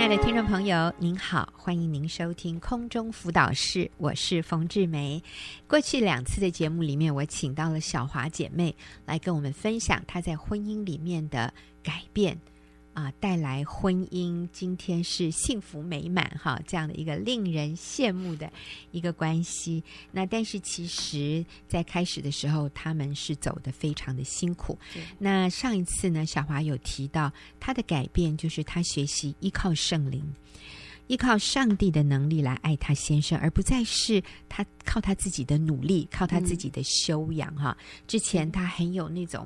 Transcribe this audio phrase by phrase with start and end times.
[0.00, 5.22] 亲爱的听众朋友，您好，欢迎您收听空中辅导室，我是冯志梅。
[5.68, 8.74] 过去两次的节目里面，我请到了小华姐妹
[9.04, 11.52] 来跟我们分享她在婚姻里面的
[11.82, 12.40] 改变。
[13.00, 18.52] 啊，带来婚姻，今天是幸福美满哈，这样的一个令人羡慕的
[18.90, 19.82] 一个关系。
[20.12, 24.78] 那但是其实，在开始的时候，他们是走的非常的辛苦。
[25.18, 30.22] 那上一次呢，小华有提到他的改变，就是他学习依靠圣灵。
[31.10, 37.76] 依靠上帝的能力来爱他先生，而不再是他靠他自己的努力，靠他自己的修养哈。
[37.80, 39.44] 嗯、之前他很有那种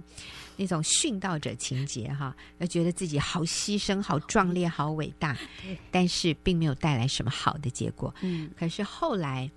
[0.59, 5.35] 那种殉道者情节哈，要觉得自己好牺牲、好壮烈、好伟大，
[5.91, 8.15] 但是并没有带来什么好的结果。
[8.21, 9.51] 嗯，可是后来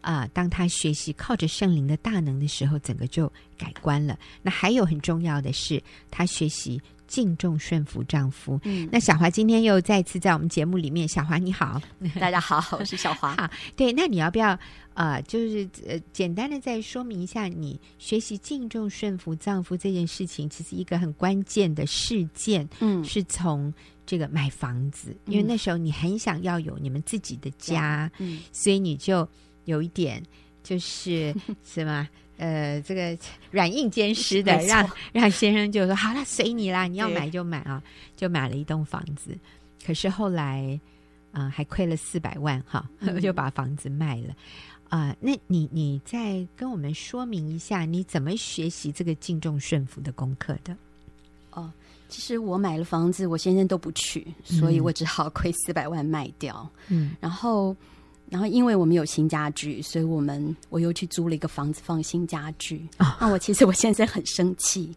[0.00, 4.18] 啊、呃，当他学习靠着圣灵的大能的时候，整个就改观了。
[4.42, 5.80] 那还有很重要的是，
[6.10, 6.82] 他学习。
[7.06, 8.60] 敬重顺服丈夫。
[8.64, 11.80] 嗯，那小华今天又再次在我们节目里面，小华你好，
[12.20, 13.34] 大家好，我是小华。
[13.38, 14.58] 好，对，那你要不要
[14.94, 23.72] 呃，就是呃，简单的再说明一下，你学习敬重顺服丈夫这件事情，其实一个很关键的事件，嗯，是从
[24.06, 29.28] 这个买房子，嗯、因为那时候你很想要有你们自己的家，嗯，所以你就
[29.64, 30.22] 有一点
[30.62, 32.08] 就是 什么。
[32.36, 33.16] 呃，这个
[33.50, 37.82] 软硬兼施的，让 让先生就说好了，随你啦，你要买就买啊，
[38.16, 39.30] 就买了一栋房子。
[39.86, 40.78] 可是后来，
[41.30, 44.34] 啊、呃，还亏了四百万哈，嗯、就把房子卖了。
[44.88, 50.76] 啊、呃，那你你再跟我们说明一下，你怎么学习这个敬重顺服的功课的？
[51.50, 51.72] 哦，
[52.08, 56.68] 其实我买了房子，我先生都不去，所以我只好亏四百万卖掉。
[56.88, 57.76] 嗯，然后。
[58.30, 62.88] 然后，因为我们有新家具，所以我们我又去租了一个房子放新家具。
[62.98, 63.08] Oh.
[63.20, 64.96] 那我其实我先生很生气。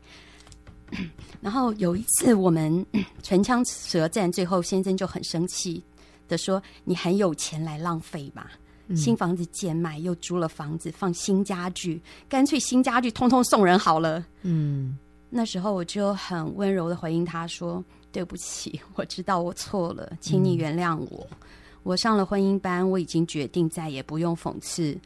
[1.42, 2.84] 然后有一次我们
[3.22, 5.84] 唇枪舌战，最后先生就很生气
[6.28, 8.52] 的说：“你很有钱来浪费吧？
[8.88, 14.98] 嗯、新房子贱卖，又租了房子放新家具，干脆新家具通通送人好了。”嗯，
[15.30, 21.28] 那时候我就很温柔的回应他说：“对不起，我知道我错了，请你原谅我。
[21.30, 21.38] 嗯”
[21.84, 24.98] 我上了婚姻班，我已经决定再也不用讽刺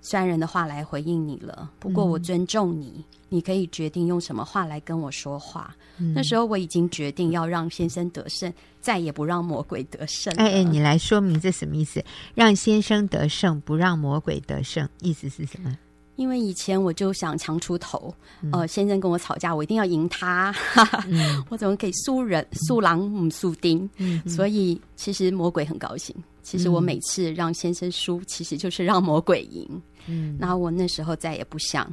[0.00, 1.70] 酸人的话来回应你了。
[1.78, 5.74] 不过我尊重你，嗯、你可以决定用什么话来跟我说话。
[5.98, 10.32] 嗯、那时候我已经决定要让先生得胜，再也不让魔鬼得胜。
[10.36, 12.04] 哎哎，你来说明这什么意思？
[12.34, 15.78] 让先生得胜，不让魔鬼得胜，意思是什么？
[16.16, 20.54] 因为以前我就想强出头，嗯、呃，先生跟我吵架，我一定要赢他，
[21.08, 23.88] 嗯、我怎么可以输人输狼唔输丁？
[23.96, 26.14] 嗯、所以其实魔鬼很高兴。
[26.42, 29.66] 其实我每次让先生输，其实就是让魔鬼赢。
[30.06, 31.90] 嗯，然后我那时候再也不想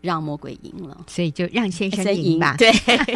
[0.00, 2.54] 让魔鬼赢了，所以就让先生赢吧。
[2.56, 2.72] 对，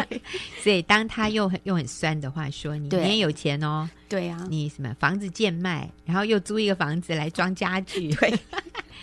[0.61, 8.37] 所以当他又很又很酸的话说你，你也有钱哦，对呀、啊，你什么房子贱卖，然后又租一个房子来装家具，对。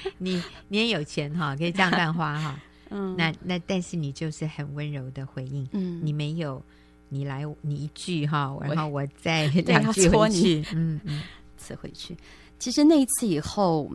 [0.18, 2.60] 你你也有钱哈，可以这样乱花哈。
[2.90, 5.68] 嗯，那那但是你就是很温柔的回应。
[5.72, 6.60] 嗯，你没有，
[7.08, 10.64] 你来你一句哈，然后我再 两句回去。
[10.72, 11.22] 嗯嗯，
[11.56, 12.16] 刺回去。
[12.58, 13.90] 其实那一次以后，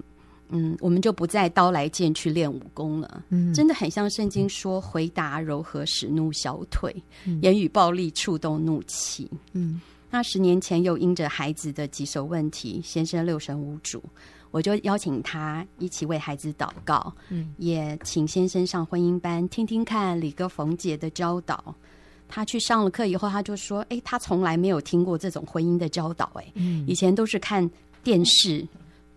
[0.48, 3.24] 嗯，我们就不再刀来剑去练武功了。
[3.30, 6.96] 嗯，真的很像圣经说，回答柔和使怒消退，
[7.26, 9.30] 嗯、言语暴力触动怒气。
[9.52, 14.02] 嗯，那十年前又因着孩子的棘手问题，先生六神无主。
[14.56, 21.76] 我就邀请他一起为孩子祷告，嗯，也请先生上婚姻班听听看李哥冯姐的教导。
[22.30, 27.70] 他去上了课以后，他就说：“哎，他从来没有听过这种婚姻的教导，哎，嗯，以前都是看
[28.02, 28.66] 电视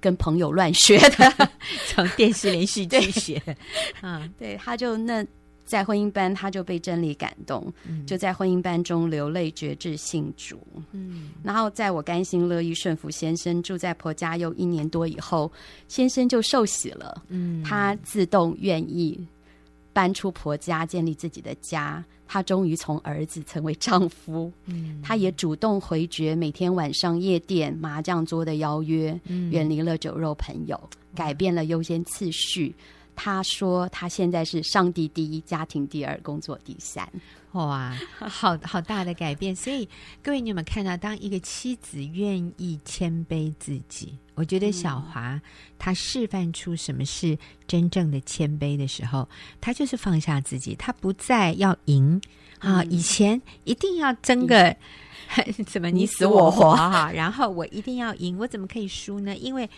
[0.01, 1.51] 跟朋友乱学的，
[1.87, 3.41] 从电视连续剧学。
[3.47, 3.57] 对”
[4.03, 5.25] 嗯，对，他就那。
[5.69, 10.59] 在婚姻班，他就被真理感动，嗯、就在婚姻班中流泪决志信主。
[10.93, 15.53] 嗯，然后在我甘心乐意顺服先生住在婆家又一年多以后，
[15.87, 17.23] 先生就受洗了。
[17.29, 19.23] 嗯，他自动愿意
[19.93, 22.03] 搬出婆家，建立自己的家。
[22.31, 24.53] 他终于从儿子成为丈夫。
[24.67, 30.79] 嗯，他也主动回绝每天晚上夜店麻将桌的邀约，嗯、远离了酒肉朋友，
[31.15, 32.75] 改变了优先次序。
[33.21, 37.07] 他说：“他现在是上帝第一，家庭第二，工作第三。”
[37.53, 39.57] 哇，好好大的改变！
[39.57, 39.89] 所以
[40.23, 45.41] 各位，你有没有看到，当一个妻子愿意谦卑自己，我觉得小华
[45.79, 47.37] 他示范出什么是
[47.67, 49.29] 真正的谦卑的时候，
[49.61, 52.21] 他就是放下自己，他不再要赢
[52.61, 52.85] 啊！
[52.85, 54.77] 以前一定要争个
[55.67, 59.35] 怎么你死我活哈，然后我一定要赢，我怎么可以输呢？
[59.35, 59.69] 因为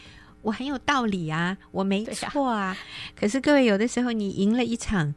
[0.43, 2.67] 我很有道理啊，我没错啊。
[2.67, 2.79] 啊
[3.15, 5.15] 可是各位，有的时候你赢了一场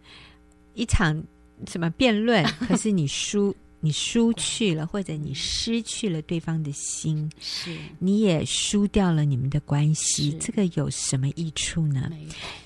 [0.73, 1.23] 一场
[1.67, 7.75] 什么辩论， 可是你输你输去了，或者你失去了对方的心，是。
[7.99, 12.09] 你也输掉了你们的关系，这个有什么益处呢？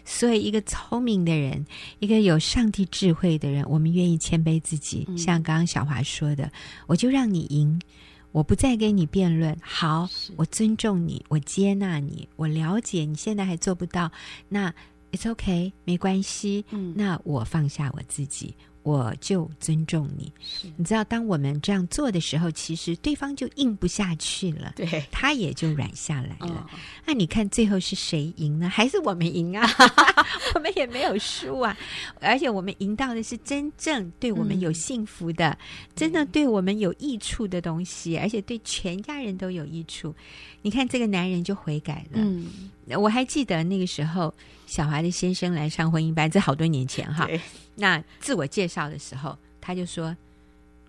[0.05, 1.65] 所以，一个聪明的人，
[1.99, 5.17] 一个有上帝智慧的人，我们愿意谦卑自己，嗯。
[5.17, 6.51] 像刚刚小华说的，
[6.85, 7.81] 我就让你赢，
[8.31, 9.57] 我不再跟你辩论。
[9.61, 14.11] 好，我尊重你，我接纳你，我了解你现在还做不到，
[14.49, 14.73] 那
[15.11, 16.63] it's okay，没关系。
[16.71, 18.53] 嗯那我放下我自己。
[18.87, 20.31] 我就尊重你。
[20.77, 26.47] 你知道，当我们这样做的时候，其实对方就硬不下去了，对，他也就软下来了。
[26.47, 26.65] 哦
[27.05, 28.69] 那你看最后是谁赢呢？
[28.69, 29.67] 还是我们赢啊？
[30.55, 31.77] 我们也没有输啊，
[32.21, 35.57] 而且我们赢到的是真正对我们有幸福的，嗯
[35.95, 40.15] 真的对我们有益处的东西，而且对全家人都有益处。
[40.61, 42.13] 你看这个男人就悔改了。
[42.13, 42.45] 嗯，
[42.95, 44.33] 我还记得那个时候，
[44.67, 47.27] 小华的先生来上婚姻班，这好多年前哈。
[47.75, 50.15] 那自我介绍的时候，他就说：“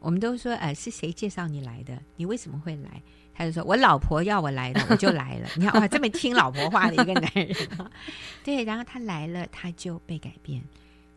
[0.01, 1.99] 我们都说，呃，是谁介绍你来的？
[2.17, 3.03] 你为什么会来？”
[3.35, 5.49] 他就说：“我老婆要我来的，我就来了。
[5.57, 7.91] ”你看，哇，这么听老婆话的一个男人啊，
[8.45, 8.65] 对。
[8.65, 10.63] 然后他来了，他就被改变，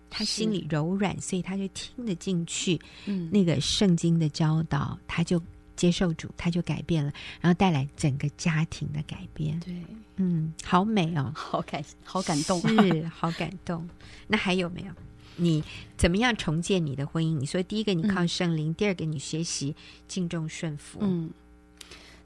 [0.09, 5.41] 他心里柔软，所以他就听得进去嗯，那个圣经的教导，他就
[5.81, 9.59] 接受主，他就改变了，然后带来整个家庭的改变。
[9.61, 9.73] 对，
[10.17, 11.31] 嗯，好美哦。
[11.33, 13.89] 好感好感动，是好感动。
[14.27, 14.93] 那还有没有？
[15.37, 15.63] 你
[15.97, 17.35] 怎么样重建你的婚姻？
[17.35, 19.75] 你说第一个你靠圣灵，嗯、第二个你学习
[20.07, 21.31] 敬重顺服，嗯，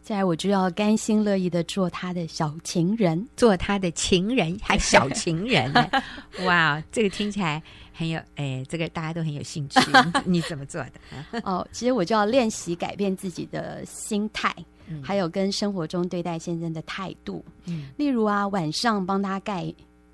[0.04, 5.90] 再来我就要甘心乐意的做他的小情人，做他的情人，还小情人呢？
[6.44, 7.64] 哇，这个听起来
[7.96, 9.80] 很有哎，这个大家都很有兴趣。
[10.26, 11.42] 你，怎么做的？
[11.46, 14.54] 哦，其实我就要练习改变自己的心态，
[14.88, 17.44] 嗯、还有跟生活中对待先生的态度。
[17.66, 19.74] 嗯，例如啊，晚上帮他盖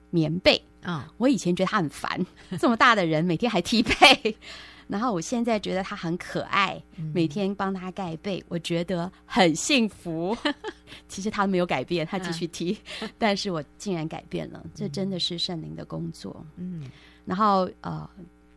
[0.10, 0.62] 棉被。
[0.84, 2.26] 哦，我以前觉得他很烦，
[2.60, 4.36] 这么大的人每天还踢被，
[4.88, 10.36] 然后我现在觉得他很可爱，嗯、每天帮他盖被，我觉得很幸福。
[11.08, 16.44] 其实他没有改变，他继续踢，嗯、但是我竟然改变了，这真的是圣灵的工作。
[16.58, 16.90] 嗯，
[17.26, 18.10] 然后呃，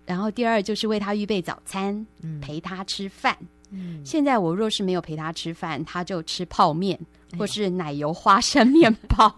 [0.07, 3.37] 然后第二就是为他预备早餐，嗯、陪他吃饭。
[3.71, 6.99] 嗯，现在我若是没有陪他吃饭，他就吃泡面
[7.39, 9.35] 或是奶油花生面包。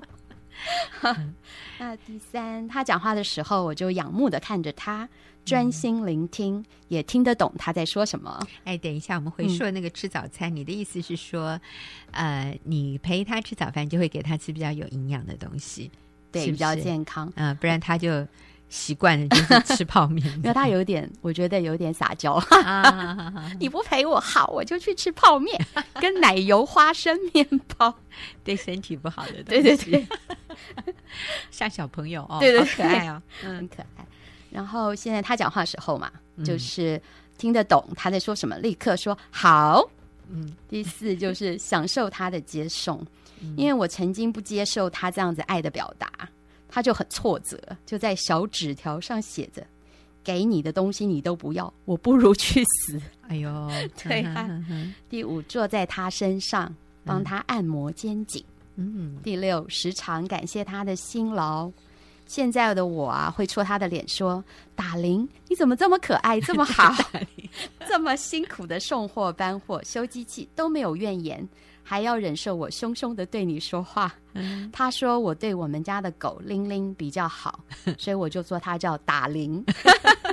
[1.02, 1.34] 嗯
[1.78, 5.06] 那第三，他讲话的时候，我就仰慕的看着他，
[5.44, 8.40] 专心聆听，嗯、也听得懂他在说什么。
[8.64, 11.61] 哎，等一下，我们回说那个吃早餐，嗯、你的意思是说，
[12.12, 15.90] 呃，你陪他吃早饭，就会给他吃比较有营养的东西，
[16.32, 17.26] 对，是是比较健康。
[17.29, 18.26] 啊、呃，不然他就
[18.69, 20.27] 习惯了就是吃泡面。
[20.39, 22.33] 因为他有点，我觉得有点撒娇。
[22.35, 25.61] 啊， 你不陪我好，我就去吃泡面
[26.01, 27.47] 跟奶油花生面
[27.77, 27.95] 包，
[28.45, 29.63] 对身体不好的东西。
[29.63, 30.07] 对对对。
[31.51, 34.07] 像小朋友哦，对对，可爱哦，嗯，很可爱。
[34.51, 36.11] 然后现在他讲话的时候嘛，
[36.45, 37.01] 就是
[37.37, 39.83] 听得懂他在说什么，立刻说好。
[40.29, 43.05] 嗯，第四就是享受他的接送，
[43.57, 46.11] 因为我曾经不接受他这样子爱的表达，
[46.76, 49.67] 他就很挫折，就在小纸条上写着
[50.23, 53.00] ：“给你的东西你都不要，我不如去死。
[53.28, 53.70] ”哎呦，
[54.05, 54.62] 对啊。
[55.08, 56.70] 第五，坐在他身上，
[57.02, 58.44] 帮他按摩肩颈。
[58.75, 61.73] 嗯，第六，时常感谢他的辛劳。
[62.26, 64.44] 现在的我啊，会戳他的脸说
[64.76, 66.94] ：“打铃，你怎么这么可爱，这么好，
[67.88, 71.49] 这么辛苦的送货、搬货、修机器都没有怨言，
[71.88, 74.13] 还要忍受我凶凶的对你说话。
[74.34, 77.60] 嗯”他说我对我们家的狗玲玲比较好，
[77.96, 79.65] 所以我就说他叫打铃。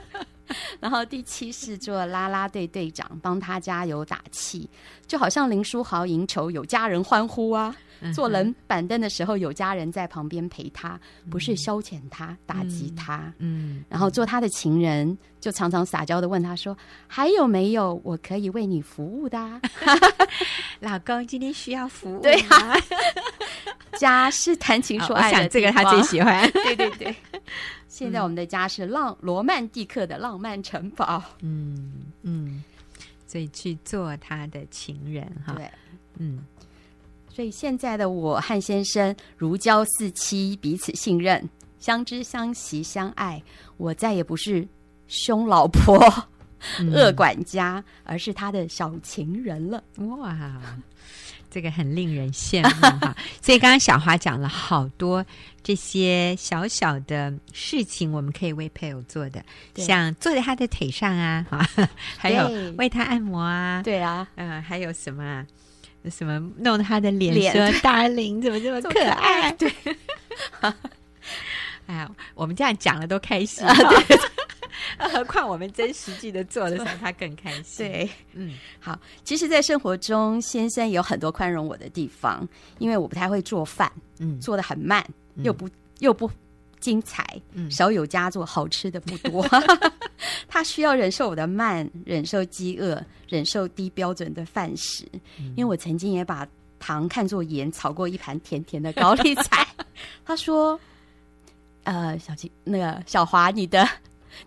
[0.83, 4.69] 然后第七是做啦啦队队长，帮他加油打气，
[5.07, 7.73] 就好像林书豪赢球有家人欢呼啊。
[8.13, 10.99] 坐冷板凳的时候，有家人在旁边陪他，
[11.29, 13.33] 不是消遣他、打击他。
[13.37, 19.39] 嗯，然后做他的情人，就常常撒娇的问他说：“还有没有我可以为你服务的？”
[20.81, 22.21] 老公今天需要服务。
[22.21, 22.75] 对啊，
[23.97, 26.51] 家是谈情说爱的，我想这个他最喜欢。
[26.51, 27.15] 对 对对，
[27.93, 31.21] 现在我们的家是浪罗曼蒂克的浪漫城堡。
[31.41, 32.63] 嗯嗯，
[33.27, 35.53] 所以去做他的情人哈。
[35.53, 35.69] 对，
[36.17, 36.43] 嗯。
[37.29, 41.47] 所以现在的我和先生如胶似漆，彼此信任，
[41.77, 43.39] 相知相惜相爱。
[43.77, 44.67] 我再也不是
[45.07, 45.99] 凶老婆、
[46.91, 49.83] 恶、嗯、管家，而是他的小情人了。
[49.97, 50.61] 哇，
[51.49, 53.15] 这个很令人羡慕哈！
[53.41, 55.23] 所以刚刚小华讲了好多
[55.61, 59.43] 这些小小的事情，我们可以为配偶做的，
[59.75, 61.45] 像坐在他的腿上啊，
[62.17, 65.45] 还有为他按摩啊，对啊，嗯，还有什么啊？
[66.11, 69.71] 什么弄他的脸说“大林怎么这么 可爱？”对，
[71.87, 73.65] 哎呀，我们这样讲了都开心。
[74.97, 77.85] 何况我们真实际的做的时候，他更开心。
[77.85, 78.99] 对，嗯，好。
[79.23, 82.47] 其实，在生活中，先生有很多宽容我的地方，
[82.79, 85.05] 因为我不太会做饭，嗯，做的很慢，
[85.37, 86.29] 又不、嗯、又不
[86.79, 89.45] 精彩，嗯，少有佳作，好吃的不多。
[90.47, 95.05] 他需要忍受我的慢，忍受饥饿，忍受低标准的饭食。
[95.39, 96.47] 嗯、因为我曾经也把
[96.79, 99.67] 糖看作盐，炒过一盘甜甜的高丽菜。
[100.25, 100.79] 他说。
[101.85, 103.85] 呃，小金，那个小华，你的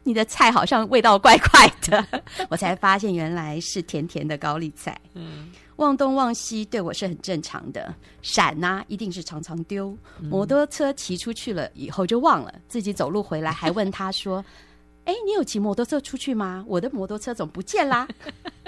[0.02, 4.98] 你的菜好像味道怪怪的， 我才发现原来是甜甜的高丽菜。
[5.14, 9.96] 嗯，忘东忘西对我是很正常的，闪呐、啊，一定是常常丢。
[10.22, 14.44] 摩托车骑出去了以后就忘了，自己走路回来还问他说
[15.04, 16.64] ：“哎，你有骑摩托车出去吗？
[16.66, 18.06] 我的摩托车怎么不见啦？”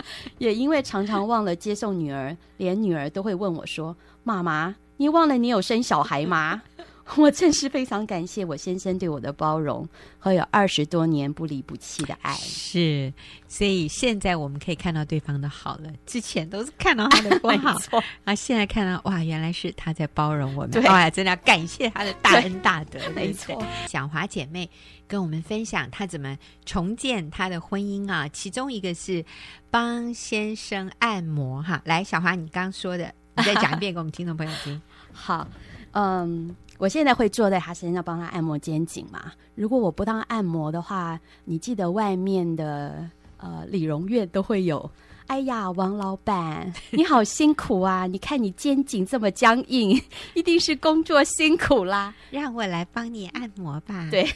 [0.38, 6.62] 也因为常常忘了接送女儿，连女儿都会问我说：“妈妈，你忘了你有生小孩吗？”
[7.16, 9.88] 我真是非常感谢我先生对我的包容
[10.18, 12.34] 和有二十多年不离不弃的爱。
[12.34, 13.12] 是，
[13.48, 17.78] 所以现在我们可以看到对方的好了，之前都是看到他的不好，
[18.24, 22.98] 啊，现在看到哇，原来是他在包容我们，对，哇，真的要感谢他的大恩大德。
[23.16, 24.68] 没错，小华姐妹
[25.06, 26.36] 跟我们分享她怎么
[26.66, 29.24] 重建她的婚姻啊，其中一个是
[29.70, 31.80] 帮先生按摩哈。
[31.84, 34.80] 来，小华，你刚刚说的，你再讲一遍给我们听众朋友听。
[35.10, 35.48] 好，
[35.92, 36.54] 嗯。
[36.78, 39.32] 我现在会坐在他身上帮他按摩肩颈嘛？
[39.56, 44.88] 如果我不当按摩的话，你记得外面的呃理容院都会有。
[45.28, 48.06] 哎呀，王老板，你好辛苦啊！
[48.06, 50.00] 你看你肩颈这么僵硬，
[50.34, 52.14] 一定是工作辛苦啦。
[52.30, 54.08] 让我来帮你按摩吧。
[54.10, 54.26] 对，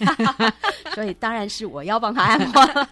[0.94, 2.88] 所以当然是我要帮他按摩。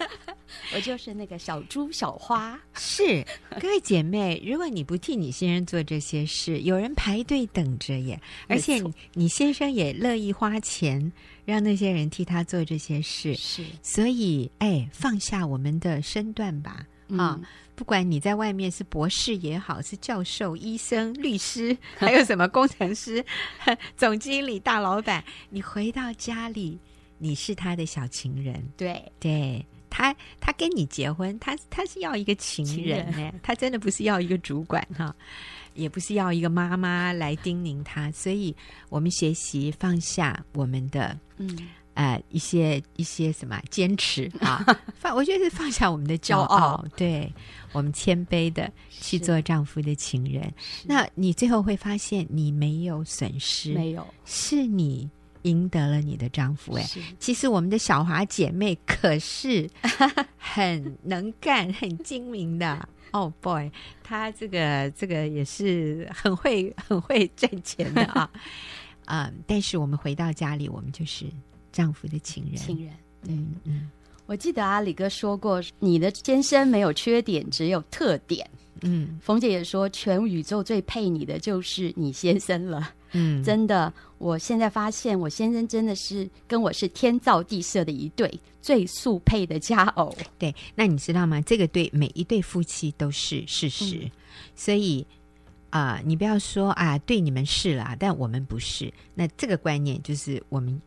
[0.75, 2.59] 我就是那个小猪小花。
[2.73, 3.23] 是，
[3.61, 8.19] 各位姐妹，如果你不替你先生做这些事，有人排队等着耶。
[8.49, 11.13] 而且你先生也乐意花钱
[11.45, 13.35] 让那些人替他做这些事。
[13.35, 16.87] 是，所以哎，放下我们的身段吧。
[17.19, 23.25] 啊、嗯，不管你在外面是博士也好，是教授、医生、律师，还有什么工程师、
[23.97, 26.79] 总经理、大老板，你回到家里，
[27.19, 28.63] 你是他的小情人。
[28.77, 35.15] 对，对他，他跟你结婚，他他是要一个情人呢，他真的不是要一个主管哈，
[35.75, 38.55] 也不是要一个妈妈来叮咛他，所以
[38.89, 41.59] 我们学习放下我们的嗯。
[42.01, 44.65] 呃，一些一些什么坚持啊，
[44.97, 47.31] 放我觉得是放下我们的骄傲，对
[47.73, 50.51] 我们谦卑的去做丈夫的情人。
[50.87, 55.11] 那你最后会发现，你没有损失，没有，是你
[55.43, 56.73] 赢得了你的丈夫。
[56.73, 56.89] 哎，
[57.19, 59.69] 其实我们的小华姐妹可是
[60.39, 62.89] 很能干、 很精明的。
[63.13, 63.71] 哦、oh、boy，
[64.03, 68.31] 她这个这个也是很会很会赚钱的啊。
[69.05, 71.27] 嗯，但是我们回到家里，我们就是。
[71.73, 72.95] 丈夫的情人，情人，
[73.29, 73.91] 嗯嗯，
[74.27, 78.49] 我记得阿里哥说过，你的先生没有缺点，只有特点。
[78.83, 82.93] 嗯，冯姐也说，全宇宙最配你的就是你先生了。
[83.13, 90.17] 嗯，真的，我现在发现，我先生真的是跟我是天造地设的一对，最速配的佳偶。
[90.39, 91.41] 对，那你知道吗？
[91.43, 93.97] 这个对每一对夫妻都是事实。
[93.97, 94.11] 嗯、
[94.55, 95.07] 所以
[95.69, 98.91] 啊、呃，你不要说啊，对你们是啦，但我们不是。
[99.15, 100.81] 那这个观念就是我们。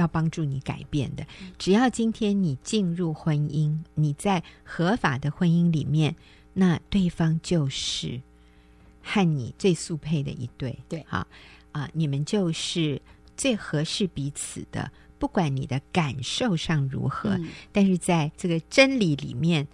[0.00, 1.24] 要帮助你改变的，
[1.58, 6.16] 只要今天你进入婚姻，你在合法的婚姻里面，
[6.52, 8.20] 那对方就是
[9.02, 11.26] 和你最速配的一对，对，好
[11.72, 13.00] 啊，你们就是
[13.36, 14.90] 最合适彼此的。
[15.18, 19.68] 不管你的感受上如何，嗯，但是在这个真理里面，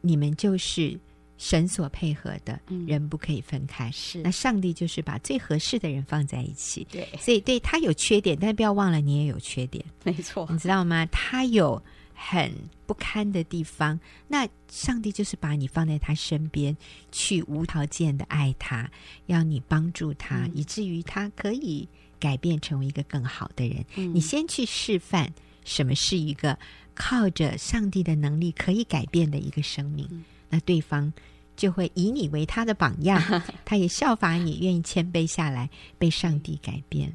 [0.00, 0.98] 你们就是。
[1.44, 4.22] 神所配合的人不可以分开，嗯、是。
[4.22, 6.86] 那上帝就是把最合适的人放在一起。
[6.88, 11.04] 对，所以对他有缺点，但不要忘了你也有缺点，没错，你知道吗？
[11.06, 11.82] 他有
[12.14, 12.54] 很
[12.86, 16.76] 不堪的地方，那上帝就是把你放在他身边，
[17.10, 18.88] 去无条件的爱他，
[19.26, 21.88] 要你帮助他，嗯、以至于他可以
[22.20, 23.84] 改变成为一个更好的人。
[23.96, 25.28] 嗯、你先去示范
[25.64, 26.56] 什么是一个
[26.94, 31.12] 靠着上帝的能力可以改变的一个生命，嗯、那对方。
[31.62, 33.22] 就会以你为他的榜样，
[33.64, 37.14] 他也效法你，愿意谦卑下来，被上帝改变。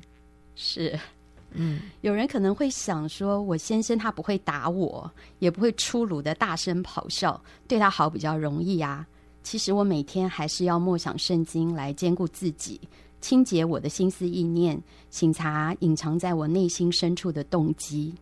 [0.55, 0.97] 是，
[1.51, 7.37] 嗯，有人可能会想说，我先生他不会打我，也不会粗鲁的大声咆哮，
[7.67, 9.05] 对他好比较容易啊。
[9.43, 12.79] 其实我每天还是要默想圣经来兼顾自己，
[13.19, 18.15] 清洁我的心思意念，省察隐藏在我内心深处的动机。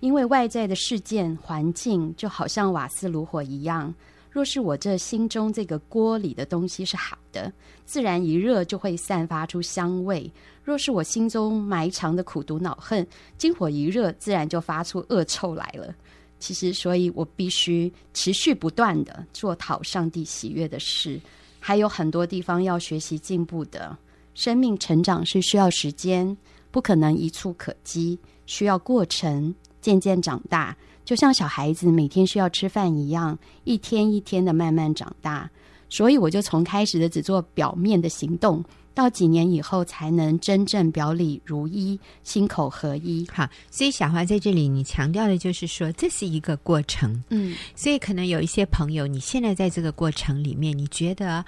[0.00, 3.94] 因为外在的事件环境就好像瓦斯炉火一样。
[4.36, 7.50] 若是我这心中这个锅里的东西是好的，
[7.86, 10.30] 自然一热就会散发出香味；
[10.62, 13.06] 若是我心中埋藏的苦毒恼恨，
[13.38, 15.94] 经火一热，自然就发出恶臭来了。
[16.38, 21.18] 其实，所以我必须持续不断的做讨上帝喜悦的事，
[21.58, 23.96] 还有很多地方要学习进步的。
[24.34, 26.36] 生命成长是需要时间，
[26.70, 35.48] 不可能一触可及，需要过程，渐渐长大，就像小孩子每天需要吃饭一样，一天一天的慢慢长大。
[35.88, 38.62] 所以，我就从开始的只做表面的行动。
[38.92, 43.28] 到几年以后才能真正表里如一，心口合一。
[43.30, 47.22] 好，所以小华在这里，你强调的就是说，这是一个过程。
[47.28, 51.44] 嗯，所以可能有一些朋友，你现在在这个过程里面，你觉得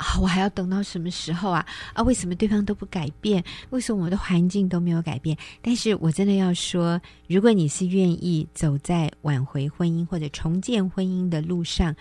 [0.00, 1.66] 啊，我还要等到什么时候啊？
[1.92, 3.44] 啊，为什么对方都不改变？
[3.68, 5.36] 为什么我的环境都没有改变？
[5.60, 11.94] 但是我真的要说，如果你是愿意走在挽回婚姻或者重建婚姻的路上。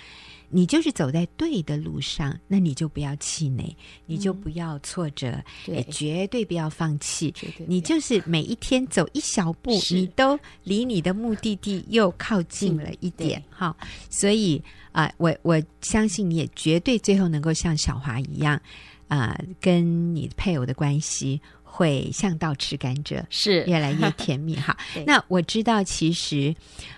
[0.50, 3.76] 你就是走在对的路上，那你就不要气馁，
[4.06, 5.32] 你就不要挫折，
[5.68, 7.34] 嗯、也绝对不要放弃。
[7.68, 13.42] 你就是每一天走一小步，你都离你的目的地又靠近了一点。
[13.50, 13.76] 哈，
[14.10, 18.60] 所以啊、呃，我我相信你也绝对最后能够像小华一样
[19.08, 21.40] 啊、呃，跟你配偶的关系。
[21.80, 24.76] 会像倒吃甘蔗，是越来越甜蜜哈。
[25.08, 26.54] 那我知道，其实，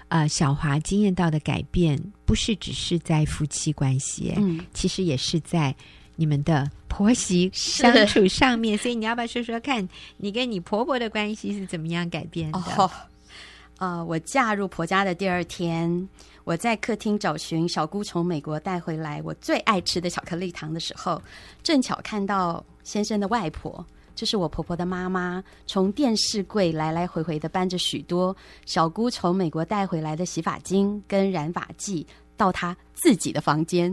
[0.07, 5.75] 呃，小华经验到的改变，不是只是在夫妻关系，嗯，其实也是在
[6.15, 8.75] 你们的婆媳相处上面。
[8.75, 12.59] 所以你要不要说说看，你跟你婆婆的关系是怎么样改变的？
[12.75, 12.89] 哦，
[13.77, 16.09] 呃，我嫁入婆家的第二天，
[16.43, 21.21] 我在客厅找寻小姑从美国带回来我最爱吃的巧克力糖的时候，
[21.61, 23.85] 正巧看到先生的外婆。
[24.21, 28.37] 就是我婆婆的妈妈，从电视柜来来回回的搬着许多
[28.67, 32.05] 小姑从美国带回来的洗发精跟染发剂
[32.37, 33.91] 到她自己的房间。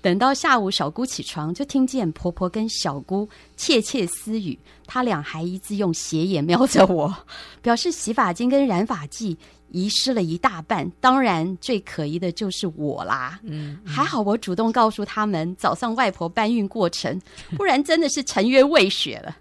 [0.00, 7.14] 等到下午，小姑起床，就听见婆婆跟小姑窃窃私语，她俩还一直用斜眼瞄着我，
[7.62, 9.38] 表示洗发精跟染发剂
[9.70, 10.90] 遗失了一大半。
[11.00, 13.38] 当然，最可疑的就是我啦。
[13.44, 17.16] 嗯，嗯，还好我主动告诉他们早上外婆搬运过程，
[17.56, 19.36] 不然真的是沉冤未雪了。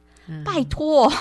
[0.45, 1.11] 拜托，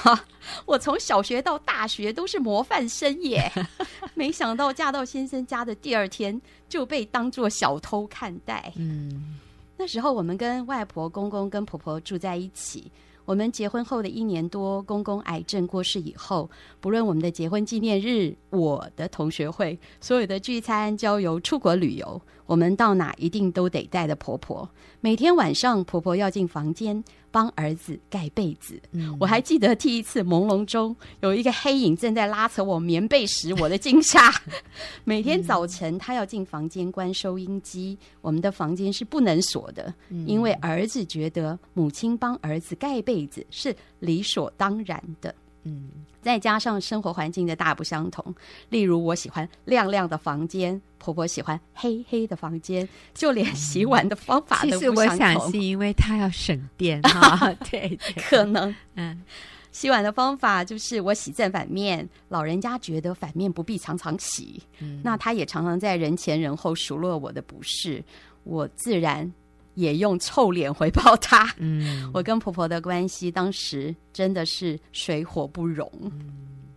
[0.66, 3.50] 我从小学到大学都是模范生耶，
[4.15, 8.73] 没想到嫁到先生家的第二天就被当作小偷看待。
[8.76, 9.39] 嗯，
[9.76, 12.91] 那时候我们跟外婆、公公跟婆婆住在一起。
[13.26, 24.69] 我们结婚后的一年多，公公癌症过世以后，不论我们的结婚纪念日、我的同学会、所有的聚餐、郊游、出国旅游，我们到哪一定都得带着婆婆。
[25.00, 28.76] 每天晚上，婆婆要进房间帮儿子盖被子。
[28.91, 34.32] 嗯，我还记得第一次朦胧中有一个黑影正在拉扯我棉被时，我的惊吓。
[35.04, 39.95] 每天早晨，她要进房间关收音机，我们的房间是不能锁的，
[40.26, 45.32] 因为儿子觉得母亲帮儿子盖被子是理所当然的。
[45.65, 45.89] 嗯，
[46.23, 48.35] 再加上生活环境的大不相同，
[48.69, 54.81] 例如我喜欢亮亮的房间，婆婆喜欢黑黑的房间，就连洗碗的方法都不相同。
[54.81, 59.23] 其实我想是因为她要省电哈， 对，对，可能嗯，
[59.71, 68.03] 洗碗的方法就是我洗正反面，老人家觉得反面不必常常洗，嗯，那他也常常在人前人后数落我的不是，
[68.45, 69.31] 我自然。
[69.80, 71.52] 也用臭脸回报他。
[71.58, 75.90] 嗯，我跟婆婆的关系当时真的是水火不容。
[76.02, 76.69] 嗯，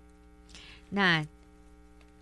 [0.89, 1.25] 那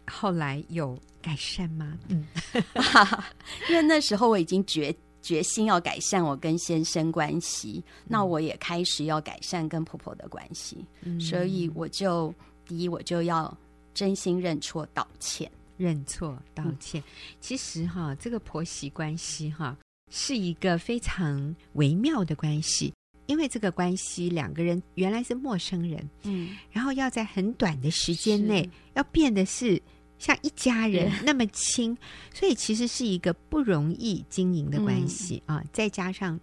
[0.07, 1.97] 后来有改善吗？
[2.09, 2.25] 嗯，
[3.69, 10.83] 因为那时候我已经决决心要改善我跟先生关系，嗯，那我也开始要改善跟婆婆的关系。
[11.01, 12.33] 嗯，所以我就
[12.65, 13.55] 第一，我就要
[13.93, 16.99] 真心认错道歉，认错道歉。
[17.01, 17.03] 嗯，
[17.39, 19.77] 其实哈，这个婆媳关系哈。
[20.12, 22.93] 是一个非常微妙的关系，
[23.26, 29.82] 因为这个关系两个人原来是陌生人，嗯，然后要在很短的时间内要变得是
[30.19, 31.97] 像一家人那么亲，
[32.34, 35.63] 所以其实是一个不容易经营的关系、嗯、啊。
[35.71, 36.38] 再加上，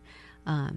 [0.44, 0.74] 嗯、呃，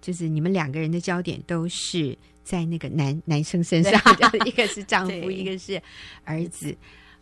[0.00, 3.92] 就是你们两个人的焦点都是在那个男男生身上，
[4.44, 5.80] 一个是丈夫， 一个是
[6.24, 6.76] 儿子。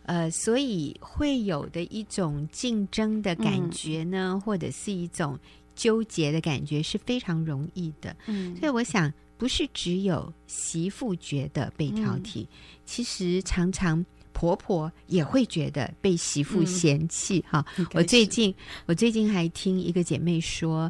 [0.05, 5.37] 呃，所以会有的一种竞争的感觉呢，嗯、或者是一种
[5.75, 8.15] 纠结的感觉是非常容易的。
[8.27, 12.47] 嗯，所以我想，不是只有媳妇觉得被挑剔，嗯、
[12.85, 17.43] 其实常常婆婆也会觉得被媳妇嫌弃。
[17.49, 18.53] 哈、嗯，我最近
[18.85, 20.81] 我最近还听一个姐妹说，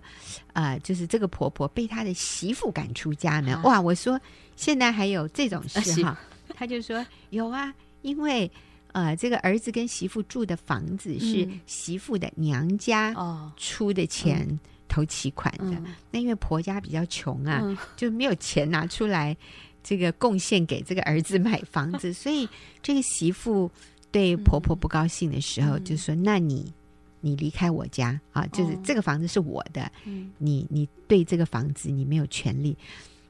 [0.51, 3.55] 啊、呃，就是这个婆婆被她的媳妇赶出家门。
[3.55, 4.19] 啊、哇，我说
[4.57, 6.19] 现在还有这种事哈？
[6.53, 8.51] 她就说有啊，因为。
[8.95, 13.13] 呃，这个儿子跟媳妇住的房子是媳妇的娘家
[13.57, 15.75] 出的钱头期款的，
[16.11, 19.35] 那因为婆家比较穷啊，嗯、就没有钱拿出来
[19.83, 22.47] 这个贡献给这个儿子买房子，所以
[22.81, 23.69] 这个媳妇
[24.11, 26.71] 对婆婆不高兴的时候，嗯、就说：“那你
[27.19, 32.77] 你离开我家啊，就是这个房子是我的，嗯、你你对这个房子你没有权利。”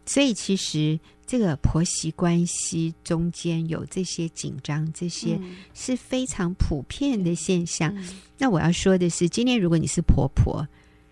[0.05, 5.39] 所以其实这个婆媳关系中间有这些紧张，这些
[5.73, 7.91] 是非常普遍的现象。
[7.97, 10.67] 嗯、那我要说的是，今天如果你是婆婆，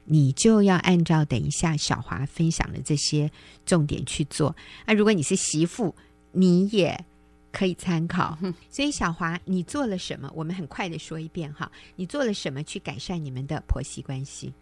[0.06, 3.32] 你就要按照等一下小华分享的这些
[3.66, 4.56] 重点去做。
[4.86, 5.96] 那如果你是媳妇，
[6.32, 7.06] 你也
[7.52, 8.38] 可以参考。
[8.70, 10.30] 所以小华，你做了什么？
[10.36, 14.54] 我们很快的说一遍哈，你做了什么去改善你们的婆媳关系？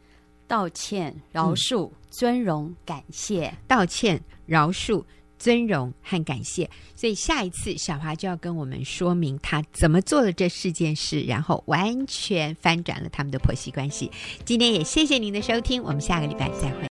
[0.48, 3.52] 道歉、饶恕、嗯、尊荣、感谢。
[3.68, 5.04] 道歉、饶恕、
[5.40, 6.70] 尊荣和感谢。
[6.96, 14.12] 所以下一次小华就要跟我们说明他怎么做了这四件事，然后完全翻转了他们的婆媳关系。
[14.46, 16.91] 今天也谢谢您的收听，我们下个礼拜再会。